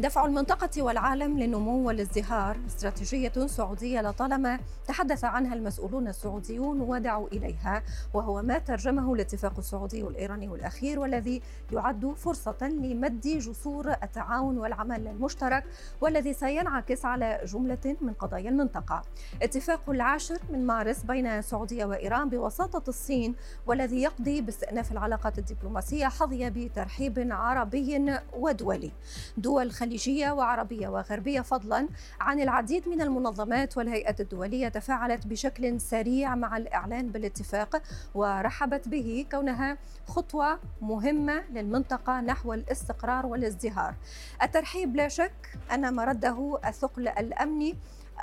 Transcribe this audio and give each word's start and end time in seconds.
دفع 0.00 0.26
المنطقة 0.26 0.82
والعالم 0.82 1.38
للنمو 1.38 1.86
والازدهار 1.86 2.56
استراتيجية 2.66 3.46
سعودية 3.46 4.00
لطالما 4.00 4.58
تحدث 4.86 5.24
عنها 5.24 5.54
المسؤولون 5.54 6.08
السعوديون 6.08 6.80
ودعوا 6.80 7.28
إليها 7.28 7.82
وهو 8.14 8.42
ما 8.42 8.58
ترجمه 8.58 9.14
الاتفاق 9.14 9.58
السعودي 9.58 10.02
الإيراني 10.02 10.46
الأخير 10.46 10.98
والذي 10.98 11.42
يعد 11.72 12.14
فرصة 12.16 12.56
لمد 12.62 13.20
جسور 13.20 13.90
التعاون 14.02 14.58
والعمل 14.58 15.06
المشترك 15.06 15.64
والذي 16.00 16.32
سينعكس 16.32 17.04
على 17.04 17.40
جملة 17.44 17.96
من 18.00 18.12
قضايا 18.12 18.50
المنطقة. 18.50 19.02
اتفاق 19.42 19.90
العاشر 19.90 20.38
من 20.50 20.66
مارس 20.66 21.02
بين 21.02 21.26
السعودية 21.26 21.84
وإيران 21.84 22.28
بوساطة 22.28 22.88
الصين 22.88 23.34
والذي 23.66 24.02
يقضي 24.02 24.40
باستئناف 24.40 24.92
العلاقات 24.92 25.38
الدبلوماسية 25.38 26.06
حظي 26.06 26.50
بترحيب 26.50 27.28
عربي 27.30 28.18
ودولي. 28.36 28.92
دول 29.36 29.72
خليجية 29.88 30.30
وعربية 30.30 30.88
وغربية 30.88 31.40
فضلا 31.40 31.88
عن 32.20 32.40
العديد 32.40 32.88
من 32.88 33.00
المنظمات 33.00 33.76
والهيئات 33.76 34.20
الدولية 34.20 34.68
تفاعلت 34.68 35.26
بشكل 35.26 35.80
سريع 35.80 36.34
مع 36.34 36.56
الإعلان 36.56 37.08
بالاتفاق 37.08 37.82
ورحبت 38.14 38.88
به 38.88 39.26
كونها 39.30 39.78
خطوة 40.06 40.58
مهمة 40.82 41.42
للمنطقة 41.52 42.20
نحو 42.20 42.54
الاستقرار 42.54 43.26
والازدهار. 43.26 43.94
الترحيب 44.42 44.96
لا 44.96 45.08
شك 45.08 45.58
أن 45.74 45.94
مرده 45.94 46.58
الثقل 46.64 47.08
الأمني 47.08 47.76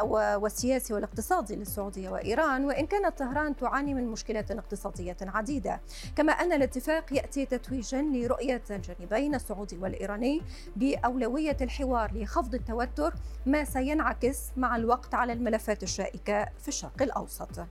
والسياسي 0.04 0.94
والاقتصادي 0.94 1.56
للسعودية 1.56 2.10
وإيران 2.10 2.66
وإن 2.66 2.86
كانت 2.86 3.20
طهران 3.20 3.56
تعاني 3.56 3.94
من 3.94 4.08
مشكلات 4.08 4.52
اقتصادية 4.52 5.18
عديدة. 5.22 5.82
كما 6.16 6.32
أن 6.32 6.54
الاتفاق 6.54 7.14
يأتي 7.14 7.46
تتويجا 7.46 8.02
لرؤية 8.02 8.62
الجانبين 8.70 9.36
السعودي 9.36 9.78
والإيراني 9.78 10.42
بأولوية 10.76 11.58
الحوار 11.62 12.12
لخفض 12.14 12.56
التوتر 12.56 13.14
ما 13.46 13.64
سينعكس 13.64 14.40
مع 14.58 14.76
الوقت 14.76 15.14
على 15.14 15.34
الملفات 15.34 15.84
الشائكة 15.84 16.46
في 16.60 16.68
الشرق 16.68 17.02
الأوسط. 17.02 17.66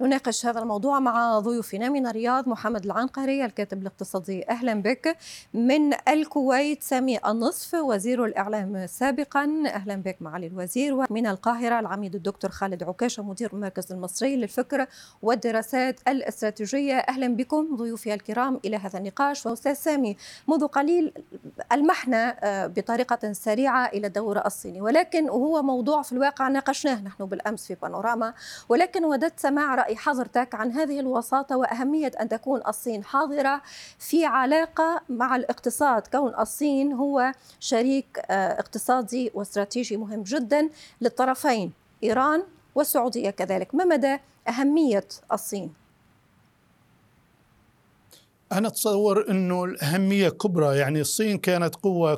نناقش 0.00 0.46
هذا 0.46 0.60
الموضوع 0.60 1.00
مع 1.00 1.38
ضيوفنا 1.38 1.88
من 1.88 2.06
الرياض 2.06 2.48
محمد 2.48 2.84
العنقري 2.84 3.44
الكاتب 3.44 3.82
الاقتصادي. 3.82 4.48
أهلا 4.50 4.74
بك. 4.74 5.16
من 5.54 6.08
الكويت 6.08 6.82
سامي 6.82 7.18
النصف 7.26 7.74
وزير 7.74 8.24
الإعلام 8.24 8.86
سابقا. 8.86 9.62
أهلا 9.66 9.94
بك 9.94 10.16
معالي 10.20 10.46
الوزير. 10.46 10.94
ومن 10.94 11.26
القاهرة 11.26 11.80
العميد 11.80 12.14
الدكتور 12.14 12.50
خالد 12.50 12.82
عكاشه 12.82 13.22
مدير 13.22 13.52
المركز 13.52 13.92
المصري 13.92 14.36
للفكر 14.36 14.86
والدراسات 15.22 16.00
الاستراتيجية. 16.08 16.96
أهلا 16.96 17.36
بكم 17.36 17.76
ضيوفي 17.76 18.14
الكرام 18.14 18.60
إلى 18.64 18.76
هذا 18.76 18.98
النقاش. 18.98 19.46
وأستاذ 19.46 19.74
سامي 19.74 20.16
منذ 20.48 20.66
قليل 20.66 21.12
ألمحنا 21.72 22.36
بطريقة 22.66 23.32
سريعة 23.32 23.86
إلى 23.86 24.06
الدور 24.06 24.46
الصيني. 24.46 24.80
ولكن 24.80 25.28
هو 25.28 25.62
موضوع 25.62 26.02
في 26.02 26.12
الواقع 26.12 26.48
ناقشناه 26.48 27.02
نحن 27.02 27.24
بالأمس 27.24 27.66
في 27.66 27.76
بانوراما. 27.82 28.34
ولكن 28.68 29.04
وددت 29.04 29.40
سماع 29.40 29.59
رأي 29.60 29.96
حضرتك 29.96 30.54
عن 30.54 30.72
هذه 30.72 31.00
الوساطة 31.00 31.56
وأهمية 31.56 32.12
أن 32.20 32.28
تكون 32.28 32.60
الصين 32.68 33.04
حاضرة 33.04 33.62
في 33.98 34.24
علاقة 34.24 35.00
مع 35.08 35.36
الاقتصاد 35.36 36.06
كون 36.06 36.34
الصين 36.38 36.92
هو 36.92 37.32
شريك 37.60 38.18
اقتصادي 38.30 39.30
واستراتيجي 39.34 39.96
مهم 39.96 40.22
جدا 40.22 40.68
للطرفين 41.00 41.72
إيران 42.02 42.42
والسعودية 42.74 43.30
كذلك 43.30 43.74
ما 43.74 43.84
مدى 43.84 44.18
أهمية 44.48 45.04
الصين؟ 45.32 45.74
أنا 48.52 48.68
أتصور 48.68 49.30
أنه 49.30 49.64
الأهمية 49.64 50.28
كبرى 50.28 50.76
يعني 50.76 51.00
الصين 51.00 51.38
كانت 51.38 51.74
قوة 51.74 52.12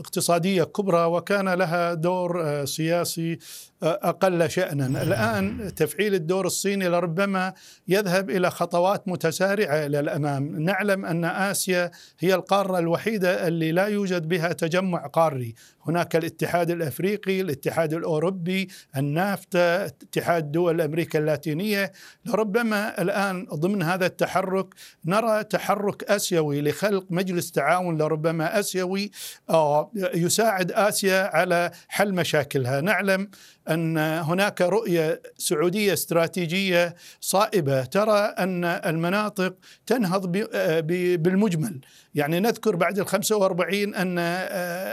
اقتصادية 0.00 0.64
كبرى 0.64 1.04
وكان 1.04 1.48
لها 1.48 1.94
دور 1.94 2.64
سياسي 2.64 3.38
أقل 3.82 4.50
شانا، 4.50 5.02
الآن 5.02 5.74
تفعيل 5.74 6.14
الدور 6.14 6.46
الصيني 6.46 6.88
لربما 6.88 7.52
يذهب 7.88 8.30
إلى 8.30 8.50
خطوات 8.50 9.08
متسارعة 9.08 9.86
إلى 9.86 10.00
الأمام، 10.00 10.62
نعلم 10.62 11.04
أن 11.04 11.24
آسيا 11.24 11.90
هي 12.18 12.34
القارة 12.34 12.78
الوحيدة 12.78 13.48
اللي 13.48 13.72
لا 13.72 13.86
يوجد 13.86 14.28
بها 14.28 14.52
تجمع 14.52 15.06
قاري، 15.06 15.54
هناك 15.88 16.16
الاتحاد 16.16 16.70
الأفريقي، 16.70 17.40
الاتحاد 17.40 17.94
الأوروبي، 17.94 18.68
النافتا، 18.96 19.86
اتحاد 19.86 20.52
دول 20.52 20.80
أمريكا 20.80 21.18
اللاتينية، 21.18 21.92
لربما 22.24 23.02
الآن 23.02 23.46
ضمن 23.54 23.82
هذا 23.82 24.06
التحرك 24.06 24.74
نرى 25.04 25.44
تحرك 25.44 26.04
آسيوي 26.04 26.62
لخلق 26.62 27.04
مجلس 27.10 27.52
تعاون 27.52 27.98
لربما 27.98 28.58
آسيوي 28.60 29.10
يساعد 30.14 30.72
آسيا 30.72 31.36
على 31.36 31.70
حل 31.88 32.14
مشاكلها، 32.14 32.80
نعلم 32.80 33.30
أن 33.70 33.98
هناك 33.98 34.60
رؤية 34.60 35.22
سعودية 35.38 35.92
استراتيجية 35.92 36.94
صائبة. 37.20 37.84
ترى 37.84 38.18
أن 38.18 38.64
المناطق 38.64 39.54
تنهض 39.86 40.26
بالمجمل. 41.22 41.80
يعني 42.14 42.40
نذكر 42.40 42.76
بعد 42.76 42.98
ال 42.98 43.06
45 43.06 43.94
أن 43.94 44.18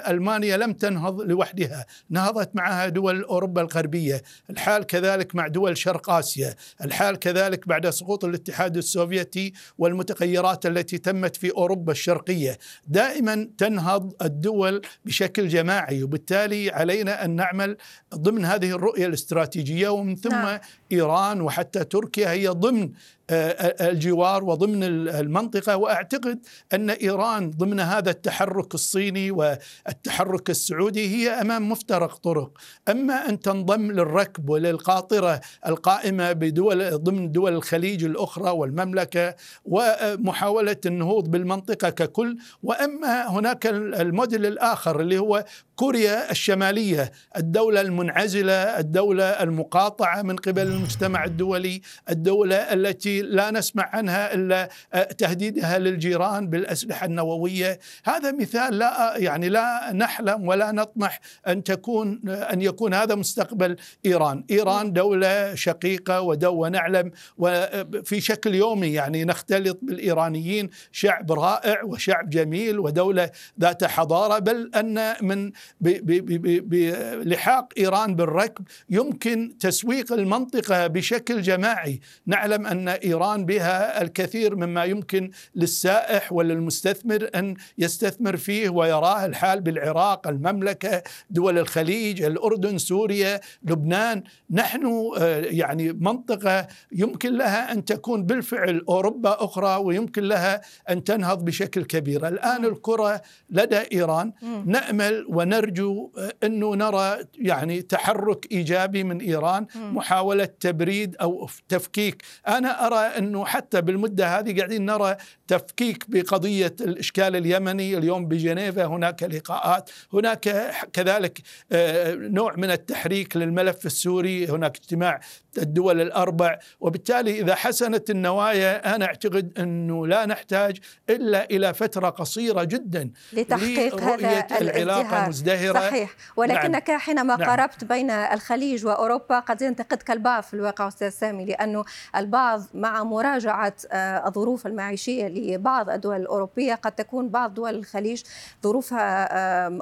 ألمانيا 0.07 0.57
لم 0.57 0.73
تنهض 0.73 1.21
لوحدها، 1.21 1.85
نهضت 2.09 2.55
معها 2.55 2.89
دول 2.89 3.23
أوروبا 3.23 3.61
الغربية، 3.61 4.21
الحال 4.49 4.83
كذلك 4.83 5.35
مع 5.35 5.47
دول 5.47 5.77
شرق 5.77 6.09
آسيا، 6.09 6.55
الحال 6.83 7.19
كذلك 7.19 7.67
بعد 7.67 7.89
سقوط 7.89 8.25
الاتحاد 8.25 8.77
السوفيتي 8.77 9.53
والمتغيرات 9.77 10.65
التي 10.65 10.97
تمت 10.97 11.35
في 11.35 11.51
أوروبا 11.51 11.91
الشرقية، 11.91 12.57
دائما 12.87 13.49
تنهض 13.57 14.13
الدول 14.21 14.81
بشكل 15.05 15.47
جماعي 15.47 16.03
وبالتالي 16.03 16.69
علينا 16.69 17.25
أن 17.25 17.35
نعمل 17.35 17.77
ضمن 18.15 18.45
هذه 18.45 18.64
الرؤية 18.73 19.05
الاستراتيجية 19.05 19.89
ومن 19.89 20.15
ثم 20.15 20.31
نعم. 20.31 20.59
إيران 20.91 21.41
وحتى 21.41 21.83
تركيا 21.83 22.31
هي 22.31 22.47
ضمن 22.47 22.91
الجوار 23.31 24.43
وضمن 24.43 24.83
المنطقة 25.09 25.77
وأعتقد 25.77 26.39
أن 26.73 26.89
إيران 26.89 27.51
ضمن 27.51 27.79
هذا 27.79 28.09
التحرك 28.09 28.73
الصيني 28.73 29.31
والتحرك 29.31 30.49
السعودي 30.49 31.15
هي 31.15 31.29
أمام 31.29 31.69
مفترق 31.69 32.15
طرق، 32.15 32.57
أما 32.89 33.29
أن 33.29 33.39
تنضم 33.39 33.91
للركب 33.91 34.49
وللقاطرة 34.49 35.41
القائمة 35.67 36.31
بدول 36.31 36.97
ضمن 37.03 37.31
دول 37.31 37.53
الخليج 37.53 38.03
الأخرى 38.03 38.49
والمملكة 38.49 39.35
ومحاولة 39.65 40.77
النهوض 40.85 41.27
بالمنطقة 41.27 41.89
ككل، 41.89 42.37
وأما 42.63 43.29
هناك 43.29 43.67
الموديل 43.67 44.45
الآخر 44.45 44.99
اللي 44.99 45.17
هو 45.17 45.45
كوريا 45.75 46.31
الشمالية، 46.31 47.11
الدولة 47.37 47.81
المنعزلة، 47.81 48.53
الدولة 48.53 49.23
المقاطعة 49.23 50.21
من 50.21 50.35
قبل 50.35 50.61
المجتمع 50.67 51.25
الدولي، 51.25 51.81
الدولة 52.09 52.55
التي 52.55 53.14
لا 53.21 53.51
نسمع 53.51 53.89
عنها 53.93 54.33
إلا 54.33 54.69
تهديدها 55.17 55.79
للجيران 55.79 56.49
بالأسلحة 56.49 57.05
النووية، 57.05 57.79
هذا 58.05 58.31
مثال 58.31 58.77
لا 58.77 59.13
يعني 59.17 59.49
لا 59.49 59.91
نحلم 59.93 60.47
ولا 60.47 60.71
نطمح 60.71 61.19
أن 61.47 61.63
تكون 61.63 62.29
أن 62.29 62.61
يكون 62.61 62.93
هذا 62.93 63.15
مستقبل 63.15 63.75
إيران، 64.05 64.43
إيران 64.51 64.93
دولة 64.93 65.55
شقيقة 65.55 66.21
ودولة 66.21 66.69
نعلم 66.69 67.11
وفي 67.37 68.21
شكل 68.21 68.55
يومي 68.55 68.87
يعني 68.87 69.25
نختلط 69.25 69.79
بالإيرانيين 69.81 70.69
شعب 70.91 71.31
رائع 71.31 71.83
وشعب 71.83 72.29
جميل 72.29 72.79
ودولة 72.79 73.29
ذات 73.59 73.83
حضارة 73.83 74.39
بل 74.39 74.71
أن 74.75 75.15
من 75.21 75.51
بلحاق 75.81 77.73
إيران 77.77 78.15
بالركب 78.15 78.67
يمكن 78.89 79.57
تسويق 79.59 80.13
المنطقة 80.13 80.87
بشكل 80.87 81.41
جماعي، 81.41 81.99
نعلم 82.25 82.67
أن 82.67 82.89
إيران 83.05 83.45
بها 83.45 84.01
الكثير 84.01 84.55
مما 84.55 84.83
يمكن 84.83 85.31
للسائح 85.55 86.33
وللمستثمر 86.33 87.29
أن 87.35 87.55
يستثمر 87.77 88.37
فيه 88.37 88.69
ويراه 88.69 89.25
الحال 89.25 89.61
بالعراق، 89.61 90.27
المملكة، 90.27 91.03
دول 91.29 91.57
الخليج، 91.57 92.21
الأردن، 92.21 92.77
سوريا، 92.77 93.39
لبنان، 93.63 94.23
نحن 94.49 95.11
يعني 95.43 95.93
منطقة 95.93 96.67
يمكن 96.91 97.37
لها 97.37 97.71
أن 97.71 97.85
تكون 97.85 98.23
بالفعل 98.25 98.85
أوروبا 98.89 99.43
أخرى 99.43 99.75
ويمكن 99.75 100.23
لها 100.23 100.61
أن 100.89 101.03
تنهض 101.03 101.45
بشكل 101.45 101.83
كبير، 101.83 102.27
الآن 102.27 102.65
الكرة 102.65 103.21
لدى 103.49 103.79
إيران. 103.93 104.33
نأمل 104.65 105.25
ون 105.29 105.47
نرجو 105.47 106.11
أنه 106.43 106.75
نرى 106.75 107.17
يعني 107.37 107.81
تحرك 107.81 108.51
إيجابي 108.51 109.03
من 109.03 109.19
إيران 109.21 109.65
محاولة 109.75 110.45
تبريد 110.45 111.15
أو 111.21 111.49
تفكيك. 111.69 112.23
أنا 112.47 112.87
ارى 112.95 113.17
أنه 113.17 113.45
حتى 113.45 113.81
بالمدة 113.81 114.39
هذه 114.39 114.57
قاعدين 114.57 114.85
نرى 114.85 115.15
تفكيك 115.47 116.05
بقضية 116.07 116.75
الإشكال 116.81 117.35
اليمني 117.35 117.97
اليوم 117.97 118.25
بجنيفا 118.25 118.85
هناك 118.85 119.23
لقاءات 119.23 119.89
هناك 120.13 120.71
كذلك 120.93 121.41
آه، 121.71 122.13
نوع 122.13 122.55
من 122.55 122.71
التحريك 122.71 123.37
للملف 123.37 123.85
السوري 123.85 124.47
هناك 124.47 124.77
اجتماع 124.77 125.19
الدول 125.57 126.01
الأربع 126.01 126.59
وبالتالي 126.79 127.41
إذا 127.41 127.55
حسنت 127.55 128.09
النوايا 128.09 128.95
أنا 128.95 129.05
أعتقد 129.05 129.59
أنه 129.59 130.07
لا 130.07 130.25
نحتاج 130.25 130.77
إلا 131.09 131.49
إلى 131.51 131.73
فترة 131.73 132.09
قصيرة 132.09 132.63
جدا 132.63 133.11
لتحقيق 133.33 134.01
هذا 134.01 134.47
العلاقة 134.61 135.29
مزدهرة 135.29 135.79
صحيح 135.79 136.15
ولكنك 136.35 136.89
نعم. 136.89 136.99
حينما 136.99 137.35
نعم. 137.35 137.49
قاربت 137.49 137.83
بين 137.83 138.09
الخليج 138.11 138.85
وأوروبا 138.85 139.39
قد 139.39 139.61
ينتقدك 139.61 140.11
البعض 140.11 140.43
في 140.43 140.53
الواقع 140.53 140.87
أستاذ 140.87 141.09
سامي 141.09 141.45
لأنه 141.45 141.85
البعض 142.15 142.61
مع 142.85 143.03
مراجعة 143.03 143.73
آه، 143.91 144.27
الظروف 144.27 144.67
المعيشية 144.67 145.27
لبعض 145.27 145.89
الدول 145.89 146.15
الأوروبية 146.15 146.75
قد 146.75 146.91
تكون 146.91 147.29
بعض 147.29 147.53
دول 147.53 147.75
الخليج 147.75 148.23
ظروفها 148.63 149.07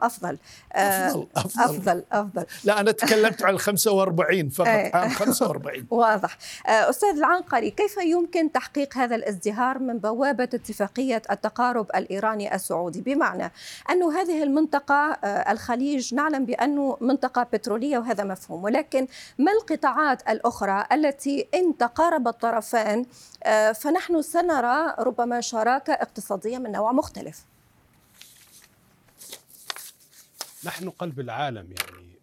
أفضل. 0.06 0.38
أفضل 0.72 1.28
أفضل. 1.36 1.62
أفضل, 1.62 2.04
أفضل. 2.12 2.46
لا 2.64 2.80
أنا 2.80 2.92
تكلمت 2.92 3.44
عن 3.44 3.58
45 3.58 4.50
فقط 4.58 4.96
عام 4.96 5.10
45 5.10 5.88
واضح. 5.90 6.38
آه، 6.68 6.90
أستاذ 6.90 7.18
العنقري 7.18 7.72
كيف 7.72 7.98
يمكن 7.98 8.52
تحقيق 8.52 8.98
هذا 8.98 9.16
الازدهار 9.16 9.80
من 9.80 9.98
بوابة 9.98 10.44
اتفاقية 10.44 11.22
التقارب 11.32 11.88
الإيراني 11.96 12.56
السعودي؟ 12.56 13.02
بمعنى 13.02 13.52
أن 13.90 14.04
هذه 14.04 14.44
المنطقة 14.44 15.18
آه، 15.24 15.52
الخليج 15.52 16.14
نعلم 16.14 16.46
بأنه 16.46 16.98
منطقة 17.02 17.48
بترولية 17.54 17.98
وهذا 17.98 18.24
مفهوم 18.24 18.64
ولكن 18.64 19.08
ما 19.38 19.52
القطاعات 19.52 20.30
الأخرى 20.30 20.86
التي 20.92 21.48
إن 21.54 21.78
تقارب 21.78 22.28
الطرفان 22.28 22.93
آه، 23.44 23.72
فنحن 23.72 24.22
سنرى 24.22 24.96
ربما 25.00 25.42
شراكة 25.42 25.94
اقتصادية 25.94 26.58
من 26.58 26.72
نوع 26.72 26.92
مختلف. 26.92 27.46
نحن 30.66 30.90
قلب 30.90 31.20
العالم 31.20 31.74
يعني 31.80 32.14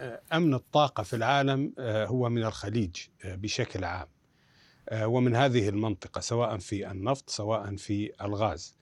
آه، 0.00 0.20
أمن 0.32 0.54
الطاقة 0.54 1.02
في 1.02 1.16
العالم 1.16 1.72
آه، 1.78 2.06
هو 2.06 2.28
من 2.28 2.44
الخليج 2.44 2.96
آه، 3.24 3.34
بشكل 3.34 3.84
عام. 3.84 4.06
ومن 4.92 5.36
هذه 5.36 5.68
المنطقة 5.68 6.20
سواء 6.20 6.58
في 6.58 6.90
النفط 6.90 7.30
سواء 7.30 7.76
في 7.76 8.12
الغاز. 8.22 8.74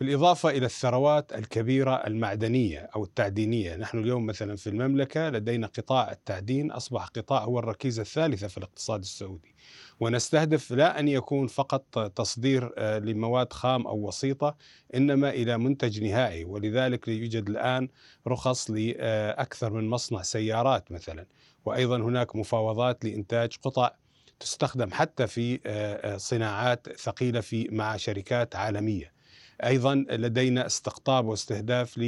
بالإضافة 0.00 0.50
إلى 0.50 0.66
الثروات 0.66 1.32
الكبيرة 1.32 1.94
المعدنية 1.94 2.90
أو 2.96 3.04
التعدينية، 3.04 3.76
نحن 3.76 3.98
اليوم 3.98 4.26
مثلا 4.26 4.56
في 4.56 4.66
المملكة 4.66 5.30
لدينا 5.30 5.66
قطاع 5.66 6.12
التعدين 6.12 6.70
أصبح 6.70 7.06
قطاع 7.06 7.44
هو 7.44 7.58
الركيزة 7.58 8.02
الثالثة 8.02 8.48
في 8.48 8.58
الاقتصاد 8.58 9.00
السعودي. 9.00 9.54
ونستهدف 10.00 10.70
لا 10.70 11.00
أن 11.00 11.08
يكون 11.08 11.46
فقط 11.46 12.12
تصدير 12.16 12.72
آه، 12.78 12.98
لمواد 12.98 13.52
خام 13.52 13.86
أو 13.86 14.08
وسيطة 14.08 14.56
إنما 14.94 15.30
إلى 15.30 15.58
منتج 15.58 16.02
نهائي 16.02 16.44
ولذلك 16.44 17.08
يوجد 17.08 17.48
الآن 17.48 17.88
رخص 18.26 18.70
لاكثر 18.70 19.72
من 19.72 19.88
مصنع 19.88 20.22
سيارات 20.22 20.92
مثلا 20.92 21.26
وأيضا 21.64 21.96
هناك 21.96 22.36
مفاوضات 22.36 23.04
لإنتاج 23.04 23.56
قطع 23.62 23.90
تستخدم 24.40 24.90
حتى 24.92 25.26
في 25.26 25.60
آه، 25.66 26.14
آه، 26.14 26.16
صناعات 26.16 26.88
ثقيلة 26.96 27.40
في 27.40 27.68
مع 27.72 27.96
شركات 27.96 28.56
عالمية. 28.56 29.17
أيضا 29.64 29.94
لدينا 29.94 30.66
استقطاب 30.66 31.26
واستهداف 31.26 31.98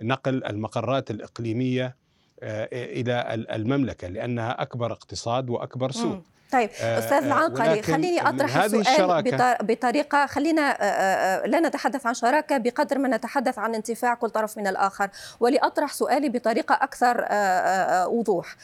لنقل 0.00 0.44
المقرات 0.44 1.10
الإقليمية 1.10 1.96
إلى 2.42 3.46
المملكة 3.52 4.08
لأنها 4.08 4.62
أكبر 4.62 4.92
اقتصاد 4.92 5.50
وأكبر 5.50 5.90
سوق. 5.90 6.22
طيب 6.54 6.70
آه، 6.80 6.98
أستاذ 6.98 7.22
آه، 7.22 7.26
العنقري 7.26 7.82
خليني 7.82 8.28
أطرح 8.28 8.56
السؤال 8.56 9.56
بطريقة 9.62 10.26
خلينا 10.26 10.76
آه، 10.80 11.46
لا 11.46 11.60
نتحدث 11.60 12.06
عن 12.06 12.14
شراكة 12.14 12.58
بقدر 12.58 12.98
ما 12.98 13.08
نتحدث 13.08 13.58
عن 13.58 13.74
انتفاع 13.74 14.14
كل 14.14 14.30
طرف 14.30 14.58
من 14.58 14.66
الآخر. 14.66 15.10
ولأطرح 15.40 15.92
سؤالي 15.92 16.28
بطريقة 16.28 16.74
أكثر 16.74 17.26
وضوح. 18.10 18.56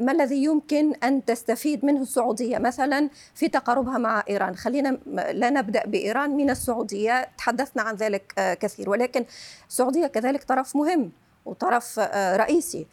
ما 0.00 0.12
الذي 0.12 0.44
يمكن 0.44 0.94
أن 1.04 1.24
تستفيد 1.24 1.84
منه 1.84 2.02
السعودية؟ 2.02 2.58
مثلا 2.58 3.10
في 3.34 3.48
تقاربها 3.48 3.98
مع 3.98 4.24
إيران. 4.28 4.56
خلينا 4.56 4.98
لا 5.32 5.50
نبدأ 5.50 5.86
بإيران 5.86 6.30
من 6.30 6.50
السعودية. 6.50 7.28
تحدثنا 7.38 7.82
عن 7.82 7.94
ذلك 7.94 8.56
كثير. 8.60 8.90
ولكن 8.90 9.24
السعودية 9.68 10.06
كذلك 10.06 10.44
طرف 10.44 10.76
مهم. 10.76 11.12
وطرف 11.46 11.98
رئيسي. 12.34 12.86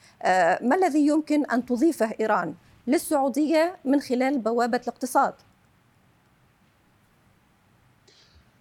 ما 0.62 0.76
الذي 0.76 1.08
يمكن 1.08 1.46
أن 1.46 1.66
تضيفه 1.66 2.12
إيران 2.20 2.54
للسعودية 2.88 3.76
من 3.86 4.00
خلال 4.00 4.40
بوابة 4.40 4.78
الاقتصاد؟ 4.78 5.34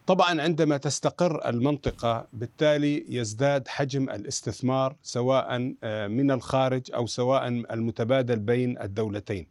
طبعا 0.06 0.42
عندما 0.42 0.76
تستقر 0.76 1.48
المنطقة 1.48 2.26
بالتالي 2.32 3.04
يزداد 3.08 3.68
حجم 3.68 4.10
الاستثمار 4.10 4.96
سواء 5.02 5.74
آه، 5.84 6.06
من 6.06 6.30
الخارج 6.30 6.92
أو 6.94 7.06
سواء 7.06 7.48
المتبادل 7.48 8.38
بين 8.38 8.78
الدولتين. 8.78 9.46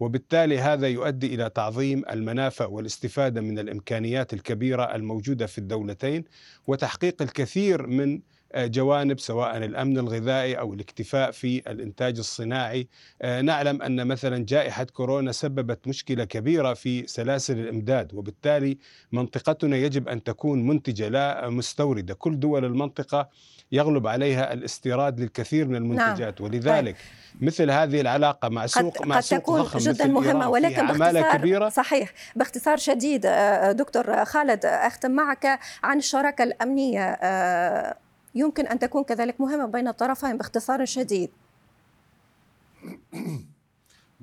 وبالتالي 0.00 0.58
هذا 0.58 0.88
يؤدي 0.88 1.34
إلى 1.34 1.50
تعظيم 1.50 2.02
المنافع 2.10 2.66
والاستفادة 2.66 3.40
من 3.40 3.58
الإمكانيات 3.58 4.32
الكبيرة 4.32 4.94
الموجودة 4.94 5.46
في 5.46 5.58
الدولتين 5.58 6.24
وتحقيق 6.66 7.22
الكثير 7.22 7.86
من 7.86 8.20
جوانب 8.56 9.20
سواء 9.20 9.56
الأمن 9.56 9.98
الغذائي 9.98 10.58
أو 10.58 10.74
الاكتفاء 10.74 11.30
في 11.30 11.70
الإنتاج 11.70 12.18
الصناعي. 12.18 12.88
آه، 13.22 13.40
نعلم 13.40 13.82
أن 13.82 14.06
مثلا 14.06 14.44
جائحة 14.44 14.84
كورونا 14.84 15.32
سببت 15.32 15.88
مشكلة 15.88 16.24
كبيرة 16.24 16.74
في 16.74 17.06
سلاسل 17.06 17.58
الإمداد 17.58 18.14
وبالتالي 18.14 18.78
منطقتنا 19.12 19.76
يجب 19.76 20.08
أن 20.08 20.22
تكون 20.22 20.66
منتجة 20.66 21.08
لا 21.08 21.48
مستوردة. 21.48 22.14
كل 22.14 22.40
دول 22.40 22.64
المنطقة 22.64 23.28
يغلب 23.72 24.06
عليها 24.06 24.52
الاستيراد 24.52 25.20
للكثير 25.20 25.68
من 25.68 25.76
المنتجات. 25.76 26.40
نعم. 26.40 26.50
ولذلك 26.50 26.96
طيب. 26.96 27.42
مثل 27.44 27.70
هذه 27.70 28.00
العلاقة 28.00 28.48
مع 28.48 28.66
سوق 28.66 28.98
قد 28.98 29.06
مع 29.06 29.20
سوق 29.20 29.38
تكون 29.38 29.60
ضخم 29.60 29.78
جدا 29.78 30.06
مهمة 30.06 30.48
ولكن 30.48 30.86
باختصار 30.86 31.36
كبيرة. 31.36 31.68
صحيح. 31.68 32.12
باختصار 32.36 32.76
شديد 32.76 33.26
آه، 33.26 33.72
دكتور 33.72 34.24
خالد 34.24 34.66
أختم 34.66 35.10
معك 35.10 35.58
عن 35.82 35.98
الشراكة 35.98 36.44
الأمنية. 36.44 37.04
آه، 37.04 37.96
يمكن 38.34 38.66
أن 38.66 38.78
تكون 38.78 39.04
كذلك 39.04 39.40
مهمة 39.40 39.66
بين 39.66 39.88
الطرفين 39.88 40.36
باختصار 40.36 40.84
شديد. 40.84 41.30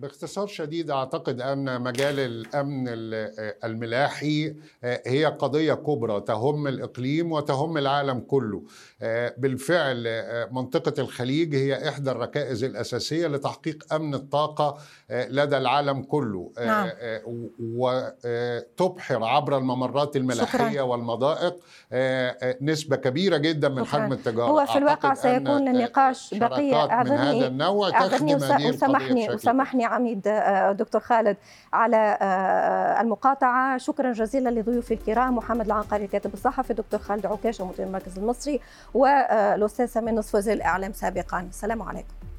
باختصار 0.01 0.47
شديد 0.47 0.91
أعتقد 0.91 1.41
أن 1.41 1.81
مجال 1.81 2.19
الأمن 2.19 2.85
الملاحي 3.63 4.55
آه، 4.83 5.01
هي 5.05 5.25
قضية 5.25 5.73
كبرى 5.73 6.21
تهم 6.21 6.67
الإقليم 6.67 7.31
وتهم 7.31 7.77
العالم 7.77 8.19
كله 8.19 8.63
آه، 9.01 9.33
بالفعل 9.37 10.03
آه، 10.07 10.47
منطقة 10.51 11.01
الخليج 11.01 11.55
هي 11.55 11.89
إحدى 11.89 12.11
الركائز 12.11 12.63
الأساسية 12.63 13.27
لتحقيق 13.27 13.93
أمن 13.93 14.13
الطاقة 14.13 14.77
لدى 15.11 15.57
العالم 15.57 16.03
كله 16.03 16.51
نعم. 16.65 16.89
وتبحر 17.59 19.23
عبر 19.23 19.57
الممرات 19.57 20.15
الملاحية 20.15 20.69
شكرا. 20.69 20.81
والمضائق 20.81 21.55
نسبة 22.61 22.95
كبيرة 22.95 23.37
جدا 23.37 23.69
من 23.69 23.85
شكرا. 23.85 24.01
حجم 24.01 24.13
التجارة 24.13 24.47
هو 24.47 24.65
في 24.65 24.77
الواقع 24.77 25.13
سيكون 25.13 25.67
النقاش 25.67 26.33
بقية 26.33 26.75
اعذرني 26.75 27.17
من 27.17 27.37
هذا 27.37 27.47
النوع 27.47 28.05
هذه 28.05 28.35
وسامحني 28.35 29.29
وسامحني 29.29 29.90
عميد 29.91 30.27
آه، 30.27 30.71
دكتور 30.71 31.01
خالد 31.01 31.37
على 31.73 32.17
آه، 32.21 33.01
المقاطعة. 33.01 33.77
شكرا 33.77 34.11
جزيلا 34.11 34.49
لضيوفي 34.49 34.93
الكرام 34.93 35.35
محمد 35.35 35.65
العنقري 35.65 36.05
الكاتب 36.05 36.33
الصحفي 36.33 36.73
دكتور 36.73 36.99
خالد 36.99 37.25
عكاشة 37.25 37.65
مدير 37.65 37.85
المركز 37.85 38.17
المصري 38.17 38.59
والأستاذ 38.93 39.85
سامي 39.85 40.11
نصف 40.11 40.35
وزير 40.35 40.53
الإعلام 40.53 40.93
سابقا. 40.93 41.39
السلام 41.39 41.81
عليكم. 41.81 42.30